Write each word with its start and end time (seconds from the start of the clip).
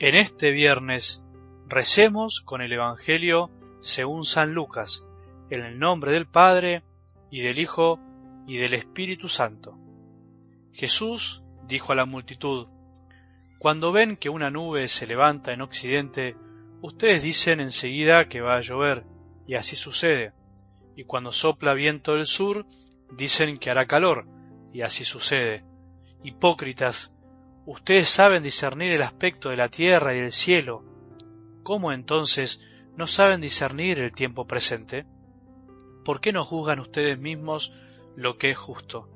En 0.00 0.14
este 0.14 0.52
viernes 0.52 1.24
recemos 1.66 2.40
con 2.40 2.62
el 2.62 2.72
Evangelio 2.72 3.50
según 3.80 4.24
San 4.24 4.54
Lucas, 4.54 5.04
en 5.50 5.62
el 5.62 5.80
nombre 5.80 6.12
del 6.12 6.28
Padre, 6.28 6.84
y 7.32 7.40
del 7.40 7.58
Hijo, 7.58 7.98
y 8.46 8.58
del 8.58 8.74
Espíritu 8.74 9.28
Santo. 9.28 9.76
Jesús 10.72 11.42
dijo 11.66 11.90
a 11.90 11.96
la 11.96 12.04
multitud, 12.04 12.68
Cuando 13.58 13.90
ven 13.90 14.16
que 14.16 14.28
una 14.28 14.52
nube 14.52 14.86
se 14.86 15.08
levanta 15.08 15.52
en 15.52 15.62
occidente, 15.62 16.36
ustedes 16.80 17.24
dicen 17.24 17.58
enseguida 17.58 18.28
que 18.28 18.40
va 18.40 18.56
a 18.56 18.60
llover, 18.60 19.04
y 19.48 19.56
así 19.56 19.74
sucede. 19.74 20.32
Y 20.94 21.06
cuando 21.06 21.32
sopla 21.32 21.74
viento 21.74 22.14
del 22.14 22.26
sur, 22.26 22.66
dicen 23.10 23.58
que 23.58 23.68
hará 23.68 23.86
calor, 23.86 24.28
y 24.72 24.82
así 24.82 25.04
sucede. 25.04 25.64
Hipócritas, 26.22 27.12
Ustedes 27.70 28.08
saben 28.08 28.42
discernir 28.42 28.92
el 28.92 29.02
aspecto 29.02 29.50
de 29.50 29.58
la 29.58 29.68
tierra 29.68 30.14
y 30.14 30.20
el 30.20 30.32
cielo. 30.32 30.82
¿Cómo 31.62 31.92
entonces 31.92 32.62
no 32.96 33.06
saben 33.06 33.42
discernir 33.42 33.98
el 33.98 34.12
tiempo 34.12 34.46
presente? 34.46 35.04
¿Por 36.02 36.22
qué 36.22 36.32
no 36.32 36.46
juzgan 36.46 36.80
ustedes 36.80 37.18
mismos 37.18 37.74
lo 38.16 38.38
que 38.38 38.48
es 38.48 38.56
justo? 38.56 39.10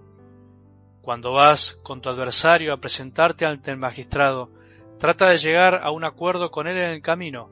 Cuando 1.01 1.33
vas 1.33 1.80
con 1.83 2.02
tu 2.02 2.11
adversario 2.11 2.75
a 2.75 2.77
presentarte 2.77 3.47
ante 3.47 3.70
el 3.70 3.78
magistrado, 3.78 4.51
trata 4.98 5.30
de 5.30 5.39
llegar 5.39 5.80
a 5.83 5.91
un 5.91 6.05
acuerdo 6.05 6.50
con 6.50 6.66
él 6.66 6.77
en 6.77 6.91
el 6.91 7.00
camino, 7.00 7.48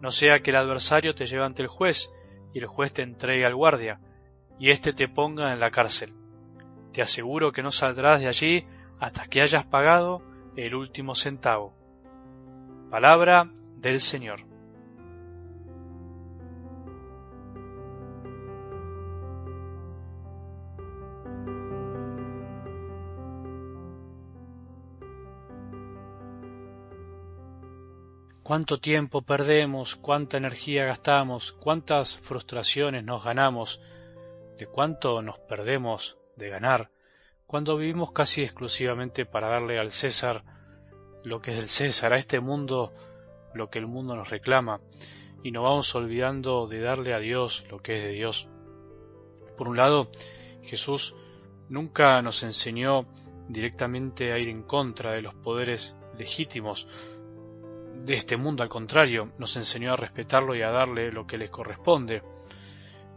no 0.00 0.12
sea 0.12 0.44
que 0.44 0.50
el 0.50 0.58
adversario 0.58 1.16
te 1.16 1.26
lleve 1.26 1.44
ante 1.44 1.62
el 1.62 1.68
juez 1.68 2.14
y 2.54 2.60
el 2.60 2.66
juez 2.66 2.92
te 2.92 3.02
entregue 3.02 3.44
al 3.44 3.56
guardia, 3.56 3.98
y 4.60 4.70
éste 4.70 4.92
te 4.92 5.08
ponga 5.08 5.52
en 5.52 5.58
la 5.58 5.72
cárcel. 5.72 6.14
Te 6.92 7.02
aseguro 7.02 7.50
que 7.50 7.64
no 7.64 7.72
saldrás 7.72 8.20
de 8.20 8.28
allí 8.28 8.64
hasta 9.00 9.26
que 9.26 9.40
hayas 9.42 9.66
pagado 9.66 10.35
el 10.56 10.74
último 10.74 11.14
centavo. 11.14 11.74
Palabra 12.90 13.50
del 13.76 14.00
Señor. 14.00 14.40
Cuánto 28.42 28.78
tiempo 28.78 29.22
perdemos, 29.22 29.96
cuánta 29.96 30.36
energía 30.36 30.84
gastamos, 30.86 31.50
cuántas 31.52 32.16
frustraciones 32.16 33.04
nos 33.04 33.24
ganamos, 33.24 33.82
de 34.56 34.66
cuánto 34.68 35.20
nos 35.20 35.38
perdemos 35.40 36.16
de 36.36 36.48
ganar 36.48 36.90
cuando 37.46 37.76
vivimos 37.76 38.12
casi 38.12 38.42
exclusivamente 38.42 39.24
para 39.24 39.48
darle 39.48 39.78
al 39.78 39.92
César 39.92 40.42
lo 41.24 41.40
que 41.40 41.52
es 41.52 41.56
del 41.56 41.68
César, 41.68 42.12
a 42.12 42.18
este 42.18 42.40
mundo 42.40 42.92
lo 43.54 43.70
que 43.70 43.78
el 43.78 43.86
mundo 43.86 44.16
nos 44.16 44.30
reclama, 44.30 44.80
y 45.42 45.50
nos 45.50 45.64
vamos 45.64 45.94
olvidando 45.94 46.66
de 46.66 46.80
darle 46.80 47.14
a 47.14 47.18
Dios 47.18 47.64
lo 47.70 47.78
que 47.78 47.96
es 47.96 48.02
de 48.02 48.10
Dios. 48.10 48.48
Por 49.56 49.68
un 49.68 49.76
lado, 49.76 50.10
Jesús 50.62 51.14
nunca 51.68 52.20
nos 52.20 52.42
enseñó 52.42 53.06
directamente 53.48 54.32
a 54.32 54.38
ir 54.38 54.48
en 54.48 54.62
contra 54.62 55.12
de 55.12 55.22
los 55.22 55.34
poderes 55.34 55.96
legítimos 56.18 56.88
de 58.04 58.14
este 58.14 58.36
mundo, 58.36 58.62
al 58.62 58.68
contrario, 58.68 59.32
nos 59.38 59.56
enseñó 59.56 59.92
a 59.92 59.96
respetarlo 59.96 60.54
y 60.54 60.62
a 60.62 60.70
darle 60.70 61.10
lo 61.10 61.26
que 61.26 61.38
le 61.38 61.48
corresponde. 61.48 62.22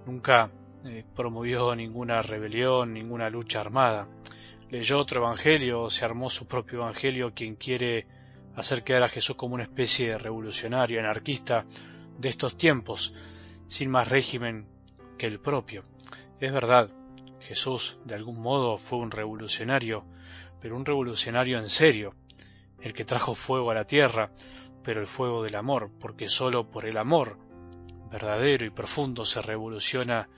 Nunca 0.05 0.49
eh, 0.85 1.03
promovió 1.16 1.75
ninguna 1.75 2.22
rebelión, 2.22 2.94
ninguna 2.94 3.30
lucha 3.30 3.59
armada. 3.59 4.08
Leyó 4.69 4.99
otro 4.99 5.21
evangelio, 5.21 5.89
se 5.89 6.05
armó 6.05 6.30
su 6.30 6.47
propio 6.47 6.80
evangelio, 6.80 7.33
quien 7.33 7.55
quiere 7.55 8.08
hacer 8.55 8.83
quedar 8.83 9.04
a 9.04 9.09
Jesús 9.09 9.36
como 9.36 9.55
una 9.55 9.64
especie 9.64 10.09
de 10.09 10.17
revolucionario, 10.17 10.99
anarquista 10.99 11.65
de 12.17 12.30
estos 12.30 12.58
tiempos, 12.58 13.14
sin 13.67 13.89
más 13.89 14.08
régimen 14.08 14.67
que 15.17 15.27
el 15.27 15.39
propio. 15.39 15.83
Es 16.39 16.54
verdad, 16.54 16.89
Jesús 17.39 17.99
de 18.05 18.15
algún 18.15 18.39
modo 18.39 18.77
fue 18.77 18.99
un 18.99 19.11
revolucionario, 19.11 20.05
pero 20.61 20.75
un 20.75 20.86
revolucionario 20.86 21.58
en 21.58 21.70
serio, 21.70 22.14
el 22.81 22.93
que 22.93 23.05
trajo 23.05 23.36
fuego 23.36 23.71
a 23.71 23.75
la 23.75 23.86
tierra, 23.86 24.31
pero 24.83 25.02
el 25.02 25.08
fuego 25.08 25.43
del 25.43 25.55
amor, 25.55 25.92
porque 25.99 26.30
sólo 26.30 26.70
por 26.70 26.86
el 26.86 26.98
amor 26.98 27.37
verdadero 28.09 28.65
y 28.65 28.70
profundo 28.70 29.25
se 29.25 29.42
revoluciona 29.42 30.30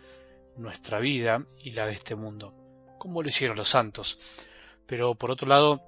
nuestra 0.57 1.00
vida 1.00 1.45
y 1.63 1.72
la 1.72 1.85
de 1.85 1.94
este 1.94 2.16
mundo, 2.16 2.53
como 2.97 3.22
lo 3.22 3.29
hicieron 3.29 3.57
los 3.57 3.69
santos. 3.69 4.19
Pero 4.85 5.16
por 5.16 5.31
otro 5.31 5.47
lado, 5.47 5.81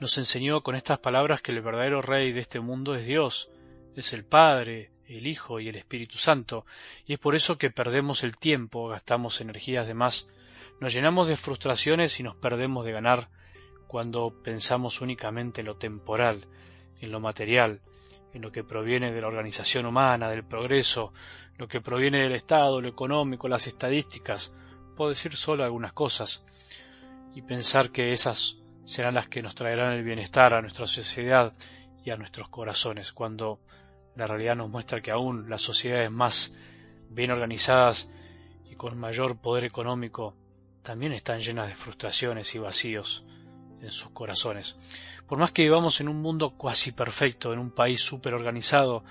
nos 0.00 0.18
enseñó 0.18 0.62
con 0.62 0.74
estas 0.74 0.98
palabras 0.98 1.40
que 1.40 1.52
el 1.52 1.62
verdadero 1.62 2.02
rey 2.02 2.32
de 2.32 2.40
este 2.40 2.60
mundo 2.60 2.94
es 2.94 3.06
Dios, 3.06 3.50
es 3.96 4.12
el 4.12 4.24
Padre, 4.24 4.90
el 5.08 5.26
Hijo 5.26 5.60
y 5.60 5.68
el 5.68 5.76
Espíritu 5.76 6.18
Santo, 6.18 6.66
y 7.06 7.14
es 7.14 7.18
por 7.18 7.34
eso 7.34 7.58
que 7.58 7.70
perdemos 7.70 8.24
el 8.24 8.36
tiempo, 8.36 8.88
gastamos 8.88 9.40
energías 9.40 9.86
de 9.86 9.94
más, 9.94 10.28
nos 10.80 10.92
llenamos 10.92 11.28
de 11.28 11.36
frustraciones 11.36 12.18
y 12.20 12.22
nos 12.22 12.36
perdemos 12.36 12.84
de 12.84 12.92
ganar 12.92 13.30
cuando 13.86 14.42
pensamos 14.42 15.00
únicamente 15.00 15.60
en 15.62 15.68
lo 15.68 15.76
temporal, 15.76 16.46
en 17.00 17.12
lo 17.12 17.20
material, 17.20 17.80
en 18.32 18.42
lo 18.42 18.52
que 18.52 18.64
proviene 18.64 19.12
de 19.12 19.20
la 19.20 19.28
organización 19.28 19.86
humana, 19.86 20.28
del 20.28 20.44
progreso, 20.44 21.12
lo 21.56 21.68
que 21.68 21.80
proviene 21.80 22.20
del 22.20 22.32
Estado, 22.32 22.80
lo 22.80 22.88
económico, 22.88 23.48
las 23.48 23.66
estadísticas, 23.66 24.52
puedo 24.96 25.10
decir 25.10 25.34
solo 25.36 25.64
algunas 25.64 25.92
cosas, 25.92 26.44
y 27.34 27.42
pensar 27.42 27.90
que 27.90 28.12
esas 28.12 28.58
serán 28.84 29.14
las 29.14 29.28
que 29.28 29.42
nos 29.42 29.54
traerán 29.54 29.92
el 29.92 30.04
bienestar 30.04 30.54
a 30.54 30.60
nuestra 30.60 30.86
sociedad 30.86 31.54
y 32.04 32.10
a 32.10 32.16
nuestros 32.16 32.48
corazones, 32.48 33.12
cuando 33.12 33.60
la 34.14 34.26
realidad 34.26 34.56
nos 34.56 34.70
muestra 34.70 35.00
que 35.00 35.10
aún 35.10 35.50
las 35.50 35.62
sociedades 35.62 36.10
más 36.10 36.54
bien 37.10 37.30
organizadas 37.30 38.10
y 38.64 38.74
con 38.74 38.98
mayor 38.98 39.40
poder 39.40 39.64
económico 39.64 40.34
también 40.82 41.12
están 41.12 41.40
llenas 41.40 41.68
de 41.68 41.74
frustraciones 41.74 42.54
y 42.54 42.58
vacíos 42.58 43.24
en 43.80 43.90
sus 43.90 44.10
corazones. 44.10 44.76
Por 45.26 45.38
más 45.38 45.52
que 45.52 45.62
vivamos 45.62 46.00
en 46.00 46.08
un 46.08 46.20
mundo 46.22 46.50
cuasi 46.50 46.92
perfecto, 46.92 47.52
en 47.52 47.58
un 47.58 47.70
país 47.70 48.00
súper 48.00 48.34
organizado 48.34 49.04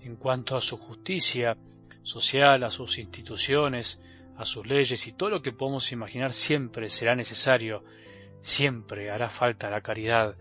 en 0.00 0.16
cuanto 0.16 0.56
a 0.56 0.60
su 0.60 0.76
justicia 0.78 1.56
social, 2.02 2.64
a 2.64 2.70
sus 2.70 2.98
instituciones, 2.98 4.00
a 4.36 4.44
sus 4.44 4.66
leyes 4.66 5.06
y 5.06 5.12
todo 5.12 5.30
lo 5.30 5.42
que 5.42 5.52
podemos 5.52 5.92
imaginar, 5.92 6.32
siempre 6.32 6.88
será 6.88 7.14
necesario, 7.14 7.84
siempre 8.40 9.10
hará 9.10 9.28
falta 9.28 9.70
la 9.70 9.80
caridad, 9.80 10.36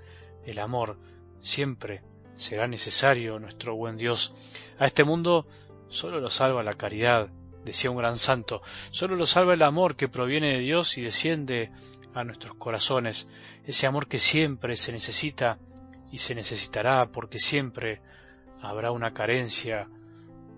el 0.45 0.59
amor, 0.59 0.97
siempre 1.39 2.03
será 2.35 2.67
necesario 2.67 3.39
nuestro 3.39 3.75
buen 3.75 3.97
Dios. 3.97 4.33
A 4.77 4.85
este 4.85 5.03
mundo 5.03 5.47
solo 5.89 6.19
lo 6.19 6.29
salva 6.29 6.63
la 6.63 6.75
caridad, 6.75 7.29
decía 7.65 7.91
un 7.91 7.97
gran 7.97 8.17
santo, 8.17 8.61
solo 8.91 9.15
lo 9.15 9.25
salva 9.25 9.53
el 9.53 9.63
amor 9.63 9.95
que 9.95 10.07
proviene 10.07 10.53
de 10.53 10.59
Dios 10.59 10.97
y 10.97 11.01
desciende 11.01 11.71
a 12.19 12.23
nuestros 12.23 12.55
corazones, 12.55 13.28
ese 13.63 13.88
amor 13.88 14.07
que 14.07 14.19
siempre 14.19 14.75
se 14.75 14.91
necesita 14.91 15.59
y 16.11 16.19
se 16.19 16.35
necesitará 16.35 17.11
porque 17.11 17.39
siempre 17.39 18.01
habrá 18.61 18.91
una 18.91 19.13
carencia, 19.13 19.88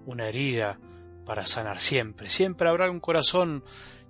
una 0.05 0.27
herida 0.27 0.79
para 1.25 1.45
sanar 1.45 1.79
siempre. 1.79 2.29
Siempre 2.29 2.69
habrá 2.69 2.89
un 2.89 2.99
corazón 2.99 3.63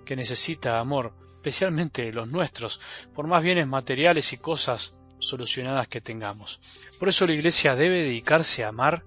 que 0.06 0.16
necesita 0.16 0.80
amor, 0.80 1.14
especialmente 1.36 2.12
los 2.12 2.28
nuestros, 2.28 2.80
por 3.14 3.28
más 3.28 3.44
bienes 3.44 3.68
materiales 3.68 4.32
y 4.34 4.38
cosas 4.38 4.98
solucionadas 5.20 5.88
que 5.88 6.02
tengamos. 6.02 6.60
Por 6.98 7.10
eso 7.10 7.28
la 7.28 7.34
Iglesia 7.34 7.76
debe 7.76 8.04
dedicarse 8.04 8.64
a 8.64 8.70
amar 8.70 9.04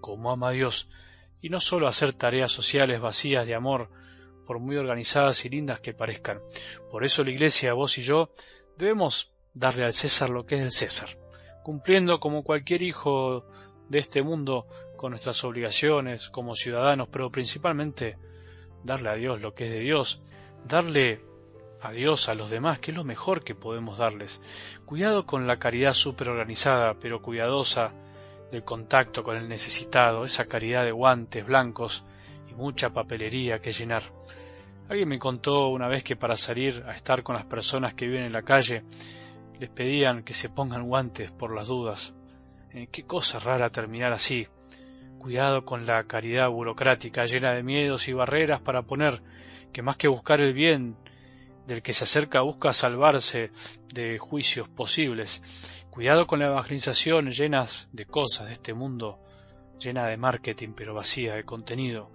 como 0.00 0.30
ama 0.30 0.48
a 0.48 0.52
Dios, 0.52 0.88
y 1.40 1.50
no 1.50 1.60
solo 1.60 1.86
a 1.86 1.90
hacer 1.90 2.12
tareas 2.14 2.52
sociales 2.52 3.00
vacías 3.00 3.46
de 3.46 3.54
amor, 3.54 3.90
por 4.48 4.60
muy 4.60 4.78
organizadas 4.78 5.44
y 5.44 5.50
lindas 5.50 5.78
que 5.80 5.92
parezcan. 5.92 6.40
Por 6.90 7.04
eso 7.04 7.22
la 7.22 7.32
Iglesia, 7.32 7.74
vos 7.74 7.98
y 7.98 8.02
yo, 8.02 8.30
debemos 8.78 9.30
darle 9.52 9.84
al 9.84 9.92
César 9.92 10.30
lo 10.30 10.46
que 10.46 10.54
es 10.54 10.62
del 10.62 10.72
César, 10.72 11.10
cumpliendo 11.62 12.18
como 12.18 12.42
cualquier 12.42 12.80
hijo 12.80 13.44
de 13.90 13.98
este 13.98 14.22
mundo 14.22 14.66
con 14.96 15.10
nuestras 15.10 15.44
obligaciones 15.44 16.30
como 16.30 16.54
ciudadanos, 16.54 17.08
pero 17.12 17.30
principalmente 17.30 18.16
darle 18.84 19.10
a 19.10 19.16
Dios 19.16 19.42
lo 19.42 19.52
que 19.52 19.66
es 19.66 19.70
de 19.70 19.80
Dios, 19.80 20.22
darle 20.64 21.20
a 21.82 21.92
Dios 21.92 22.30
a 22.30 22.34
los 22.34 22.48
demás, 22.48 22.78
que 22.78 22.92
es 22.92 22.96
lo 22.96 23.04
mejor 23.04 23.44
que 23.44 23.54
podemos 23.54 23.98
darles. 23.98 24.40
Cuidado 24.86 25.26
con 25.26 25.46
la 25.46 25.58
caridad 25.58 25.92
superorganizada, 25.92 26.94
pero 26.94 27.20
cuidadosa 27.20 27.92
del 28.50 28.64
contacto 28.64 29.22
con 29.22 29.36
el 29.36 29.46
necesitado, 29.46 30.24
esa 30.24 30.46
caridad 30.46 30.84
de 30.84 30.92
guantes 30.92 31.44
blancos 31.44 32.02
y 32.50 32.54
mucha 32.54 32.94
papelería 32.94 33.60
que 33.60 33.72
llenar. 33.72 34.04
Alguien 34.88 35.08
me 35.10 35.18
contó 35.18 35.68
una 35.68 35.86
vez 35.86 36.02
que 36.02 36.16
para 36.16 36.34
salir 36.34 36.82
a 36.86 36.94
estar 36.94 37.22
con 37.22 37.36
las 37.36 37.44
personas 37.44 37.92
que 37.92 38.06
viven 38.06 38.24
en 38.24 38.32
la 38.32 38.42
calle 38.42 38.84
les 39.60 39.68
pedían 39.68 40.22
que 40.22 40.32
se 40.32 40.48
pongan 40.48 40.86
guantes 40.86 41.30
por 41.30 41.54
las 41.54 41.68
dudas. 41.68 42.14
Eh, 42.72 42.88
qué 42.90 43.04
cosa 43.04 43.38
rara 43.38 43.68
terminar 43.68 44.12
así. 44.12 44.46
Cuidado 45.18 45.66
con 45.66 45.84
la 45.84 46.04
caridad 46.04 46.48
burocrática 46.48 47.26
llena 47.26 47.52
de 47.52 47.62
miedos 47.62 48.08
y 48.08 48.14
barreras 48.14 48.62
para 48.62 48.82
poner 48.82 49.20
que 49.72 49.82
más 49.82 49.96
que 49.96 50.08
buscar 50.08 50.40
el 50.40 50.54
bien 50.54 50.96
del 51.66 51.82
que 51.82 51.92
se 51.92 52.04
acerca 52.04 52.40
busca 52.40 52.72
salvarse 52.72 53.50
de 53.92 54.16
juicios 54.18 54.70
posibles. 54.70 55.84
Cuidado 55.90 56.26
con 56.26 56.38
la 56.38 56.46
evangelización 56.46 57.30
llenas 57.30 57.90
de 57.92 58.06
cosas 58.06 58.46
de 58.46 58.54
este 58.54 58.72
mundo, 58.72 59.18
llena 59.78 60.06
de 60.06 60.16
marketing 60.16 60.70
pero 60.74 60.94
vacía 60.94 61.34
de 61.34 61.44
contenido. 61.44 62.10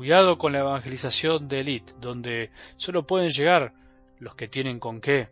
Cuidado 0.00 0.38
con 0.38 0.54
la 0.54 0.60
evangelización 0.60 1.46
de 1.46 1.60
élite, 1.60 1.92
donde 2.00 2.50
solo 2.78 3.06
pueden 3.06 3.28
llegar 3.28 3.74
los 4.18 4.34
que 4.34 4.48
tienen 4.48 4.80
con 4.80 4.98
qué 4.98 5.28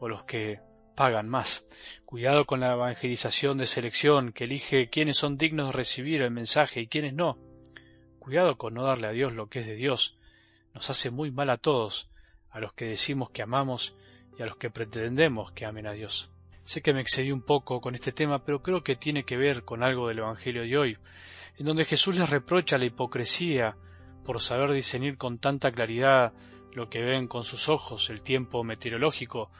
o 0.00 0.08
los 0.08 0.24
que 0.24 0.58
pagan 0.94 1.28
más. 1.28 1.66
Cuidado 2.06 2.46
con 2.46 2.60
la 2.60 2.72
evangelización 2.72 3.58
de 3.58 3.66
selección 3.66 4.32
que 4.32 4.44
elige 4.44 4.88
quiénes 4.88 5.18
son 5.18 5.36
dignos 5.36 5.66
de 5.66 5.72
recibir 5.72 6.22
el 6.22 6.30
mensaje 6.30 6.80
y 6.80 6.86
quiénes 6.86 7.12
no. 7.12 7.36
Cuidado 8.18 8.56
con 8.56 8.72
no 8.72 8.84
darle 8.84 9.08
a 9.08 9.10
Dios 9.10 9.34
lo 9.34 9.50
que 9.50 9.60
es 9.60 9.66
de 9.66 9.74
Dios. 9.74 10.16
Nos 10.72 10.88
hace 10.88 11.10
muy 11.10 11.30
mal 11.30 11.50
a 11.50 11.58
todos, 11.58 12.08
a 12.48 12.58
los 12.58 12.72
que 12.72 12.86
decimos 12.86 13.28
que 13.28 13.42
amamos 13.42 13.96
y 14.38 14.42
a 14.42 14.46
los 14.46 14.56
que 14.56 14.70
pretendemos 14.70 15.52
que 15.52 15.66
amen 15.66 15.88
a 15.88 15.92
Dios. 15.92 16.30
Sé 16.64 16.80
que 16.80 16.94
me 16.94 17.02
excedí 17.02 17.32
un 17.32 17.42
poco 17.42 17.82
con 17.82 17.94
este 17.94 18.12
tema, 18.12 18.42
pero 18.42 18.62
creo 18.62 18.82
que 18.82 18.96
tiene 18.96 19.24
que 19.24 19.36
ver 19.36 19.64
con 19.64 19.82
algo 19.82 20.08
del 20.08 20.20
Evangelio 20.20 20.62
de 20.62 20.78
hoy, 20.78 20.98
en 21.58 21.66
donde 21.66 21.84
Jesús 21.84 22.16
les 22.16 22.30
reprocha 22.30 22.78
la 22.78 22.86
hipocresía 22.86 23.76
por 24.26 24.42
saber 24.42 24.72
discernir 24.72 25.16
con 25.16 25.38
tanta 25.38 25.70
claridad 25.70 26.32
lo 26.72 26.90
que 26.90 27.02
ven 27.02 27.28
con 27.28 27.44
sus 27.44 27.68
ojos, 27.68 28.10
el 28.10 28.20
tiempo 28.20 28.64
meteorológico, 28.64 29.50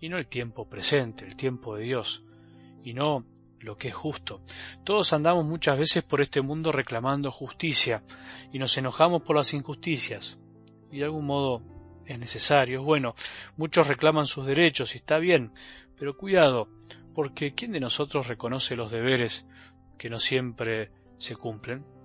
y 0.00 0.08
no 0.08 0.18
el 0.18 0.26
tiempo 0.26 0.68
presente, 0.68 1.24
el 1.24 1.36
tiempo 1.36 1.76
de 1.76 1.84
Dios, 1.84 2.24
y 2.82 2.92
no 2.92 3.24
lo 3.60 3.78
que 3.78 3.88
es 3.88 3.94
justo. 3.94 4.42
Todos 4.84 5.12
andamos 5.12 5.46
muchas 5.46 5.78
veces 5.78 6.02
por 6.02 6.20
este 6.20 6.42
mundo 6.42 6.72
reclamando 6.72 7.30
justicia, 7.30 8.02
y 8.52 8.58
nos 8.58 8.76
enojamos 8.76 9.22
por 9.22 9.36
las 9.36 9.54
injusticias, 9.54 10.38
y 10.90 10.98
de 10.98 11.04
algún 11.04 11.24
modo 11.24 11.62
es 12.04 12.18
necesario, 12.18 12.80
es 12.80 12.84
bueno, 12.84 13.14
muchos 13.56 13.86
reclaman 13.86 14.26
sus 14.26 14.44
derechos 14.44 14.94
y 14.94 14.98
está 14.98 15.18
bien, 15.18 15.52
pero 15.98 16.16
cuidado, 16.16 16.68
porque 17.14 17.54
¿quién 17.54 17.72
de 17.72 17.80
nosotros 17.80 18.26
reconoce 18.26 18.76
los 18.76 18.90
deberes 18.90 19.46
que 19.98 20.10
no 20.10 20.18
siempre 20.18 20.90
se 21.18 21.36
cumplen? 21.36 21.95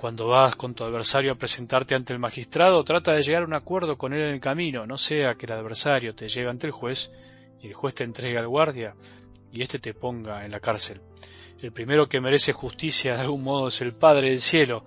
Cuando 0.00 0.28
vas 0.28 0.56
con 0.56 0.74
tu 0.74 0.82
adversario 0.82 1.30
a 1.30 1.34
presentarte 1.34 1.94
ante 1.94 2.14
el 2.14 2.18
magistrado, 2.18 2.82
trata 2.84 3.12
de 3.12 3.20
llegar 3.20 3.42
a 3.42 3.44
un 3.44 3.52
acuerdo 3.52 3.98
con 3.98 4.14
él 4.14 4.22
en 4.22 4.32
el 4.32 4.40
camino, 4.40 4.86
no 4.86 4.96
sea 4.96 5.34
que 5.34 5.44
el 5.44 5.52
adversario 5.52 6.14
te 6.14 6.26
lleve 6.26 6.48
ante 6.48 6.66
el 6.66 6.72
juez 6.72 7.12
y 7.60 7.66
el 7.66 7.74
juez 7.74 7.96
te 7.96 8.04
entregue 8.04 8.38
al 8.38 8.48
guardia 8.48 8.94
y 9.52 9.60
éste 9.60 9.78
te 9.78 9.92
ponga 9.92 10.46
en 10.46 10.52
la 10.52 10.60
cárcel. 10.60 11.02
El 11.60 11.72
primero 11.72 12.08
que 12.08 12.18
merece 12.18 12.54
justicia 12.54 13.14
de 13.14 13.20
algún 13.20 13.44
modo 13.44 13.68
es 13.68 13.82
el 13.82 13.92
Padre 13.92 14.30
del 14.30 14.40
cielo, 14.40 14.86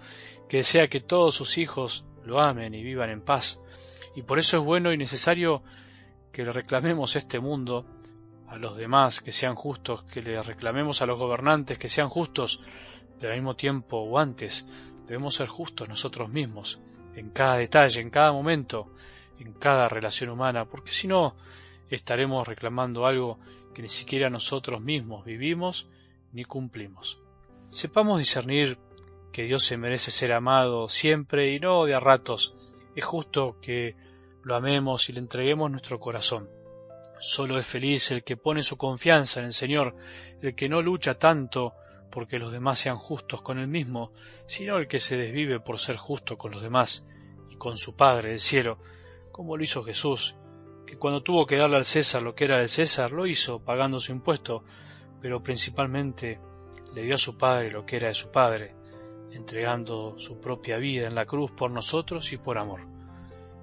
que 0.49 0.57
desea 0.57 0.87
que 0.87 0.99
todos 0.99 1.35
sus 1.35 1.59
hijos 1.59 2.05
lo 2.25 2.41
amen 2.41 2.73
y 2.73 2.81
vivan 2.81 3.11
en 3.11 3.21
paz. 3.21 3.61
Y 4.15 4.23
por 4.23 4.39
eso 4.39 4.57
es 4.57 4.63
bueno 4.63 4.91
y 4.91 4.97
necesario 4.97 5.61
que 6.31 6.43
le 6.43 6.51
reclamemos 6.51 7.15
este 7.15 7.39
mundo 7.39 7.85
a 8.53 8.57
los 8.57 8.77
demás 8.77 9.19
que 9.19 9.31
sean 9.31 9.55
justos, 9.55 10.03
que 10.03 10.21
le 10.21 10.41
reclamemos 10.41 11.01
a 11.01 11.07
los 11.07 11.17
gobernantes 11.17 11.79
que 11.79 11.89
sean 11.89 12.07
justos, 12.07 12.59
pero 13.19 13.33
al 13.33 13.39
mismo 13.39 13.55
tiempo 13.55 13.97
o 13.97 14.19
antes 14.19 14.67
debemos 15.07 15.35
ser 15.35 15.47
justos 15.47 15.89
nosotros 15.89 16.29
mismos, 16.29 16.79
en 17.15 17.31
cada 17.31 17.57
detalle, 17.57 17.99
en 17.99 18.11
cada 18.11 18.31
momento, 18.31 18.93
en 19.39 19.53
cada 19.53 19.87
relación 19.87 20.29
humana, 20.29 20.65
porque 20.65 20.91
si 20.91 21.07
no 21.07 21.35
estaremos 21.89 22.47
reclamando 22.47 23.07
algo 23.07 23.39
que 23.73 23.81
ni 23.81 23.89
siquiera 23.89 24.29
nosotros 24.29 24.81
mismos 24.81 25.25
vivimos 25.25 25.89
ni 26.31 26.43
cumplimos. 26.43 27.19
Sepamos 27.71 28.19
discernir 28.19 28.77
que 29.31 29.45
Dios 29.45 29.63
se 29.63 29.77
merece 29.77 30.11
ser 30.11 30.31
amado 30.31 30.89
siempre 30.89 31.55
y 31.55 31.59
no 31.59 31.85
de 31.85 31.95
a 31.95 31.99
ratos. 31.99 32.53
Es 32.95 33.03
justo 33.03 33.57
que 33.61 33.95
lo 34.43 34.55
amemos 34.55 35.09
y 35.09 35.13
le 35.13 35.19
entreguemos 35.19 35.71
nuestro 35.71 35.99
corazón. 35.99 36.47
Solo 37.23 37.57
es 37.57 37.65
feliz 37.65 38.11
el 38.11 38.25
que 38.25 38.35
pone 38.35 38.63
su 38.63 38.75
confianza 38.75 39.39
en 39.39 39.45
el 39.45 39.53
Señor, 39.53 39.95
el 40.41 40.55
que 40.55 40.67
no 40.67 40.81
lucha 40.81 41.17
tanto 41.17 41.73
porque 42.11 42.37
los 42.37 42.51
demás 42.51 42.79
sean 42.79 42.97
justos 42.97 43.41
con 43.41 43.59
él 43.59 43.69
mismo, 43.69 44.11
sino 44.45 44.75
el 44.75 44.89
que 44.89 44.99
se 44.99 45.15
desvive 45.15 45.61
por 45.61 45.79
ser 45.79 45.95
justo 45.95 46.37
con 46.37 46.51
los 46.51 46.61
demás 46.61 47.07
y 47.49 47.55
con 47.55 47.77
su 47.77 47.95
Padre 47.95 48.31
del 48.31 48.41
cielo, 48.41 48.77
como 49.31 49.55
lo 49.55 49.63
hizo 49.63 49.83
Jesús, 49.83 50.35
que 50.85 50.97
cuando 50.97 51.23
tuvo 51.23 51.45
que 51.45 51.55
darle 51.55 51.77
al 51.77 51.85
César 51.85 52.21
lo 52.21 52.35
que 52.35 52.43
era 52.43 52.57
del 52.57 52.67
César, 52.67 53.11
lo 53.11 53.25
hizo 53.25 53.63
pagando 53.63 54.01
su 54.01 54.11
impuesto, 54.11 54.65
pero 55.21 55.41
principalmente 55.41 56.41
le 56.93 57.03
dio 57.03 57.15
a 57.15 57.17
su 57.17 57.37
Padre 57.37 57.71
lo 57.71 57.85
que 57.85 57.95
era 57.95 58.09
de 58.09 58.15
su 58.15 58.31
Padre, 58.31 58.75
entregando 59.31 60.19
su 60.19 60.41
propia 60.41 60.75
vida 60.75 61.07
en 61.07 61.15
la 61.15 61.25
cruz 61.25 61.51
por 61.53 61.71
nosotros 61.71 62.33
y 62.33 62.37
por 62.37 62.57
amor. 62.57 62.81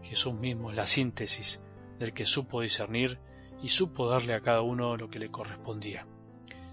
Jesús 0.02 0.32
mismo 0.32 0.70
es 0.70 0.76
la 0.78 0.86
síntesis 0.86 1.62
del 1.98 2.14
que 2.14 2.24
supo 2.24 2.62
discernir 2.62 3.20
y 3.62 3.68
supo 3.68 4.08
darle 4.08 4.34
a 4.34 4.40
cada 4.40 4.62
uno 4.62 4.96
lo 4.96 5.10
que 5.10 5.18
le 5.18 5.30
correspondía. 5.30 6.06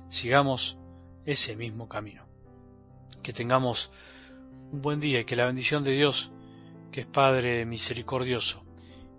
Sigamos 0.09 0.77
ese 1.25 1.55
mismo 1.55 1.87
camino. 1.87 2.25
Que 3.21 3.33
tengamos 3.33 3.91
un 4.71 4.81
buen 4.81 4.99
día 4.99 5.19
y 5.19 5.25
que 5.25 5.35
la 5.35 5.45
bendición 5.45 5.83
de 5.83 5.91
Dios, 5.91 6.31
que 6.91 7.01
es 7.01 7.07
Padre 7.07 7.65
misericordioso, 7.65 8.63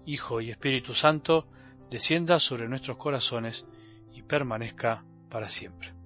Hijo 0.06 0.40
y 0.40 0.50
Espíritu 0.50 0.94
Santo, 0.94 1.46
descienda 1.90 2.38
sobre 2.38 2.68
nuestros 2.68 2.96
corazones 2.96 3.66
y 4.12 4.22
permanezca 4.22 5.04
para 5.28 5.50
siempre. 5.50 5.97